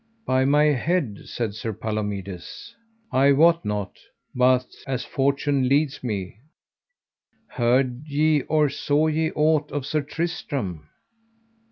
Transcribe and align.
By 0.25 0.45
my 0.45 0.63
head, 0.63 1.25
said 1.27 1.53
Sir 1.53 1.73
Palomides, 1.73 2.73
I 3.11 3.33
wot 3.33 3.63
not, 3.63 3.99
but 4.33 4.65
as 4.87 5.05
fortune 5.05 5.69
leadeth 5.69 6.03
me. 6.03 6.39
Heard 7.49 8.07
ye 8.07 8.41
or 8.49 8.67
saw 8.67 9.05
ye 9.05 9.29
ought 9.35 9.71
of 9.71 9.85
Sir 9.85 10.01
Tristram? 10.01 10.89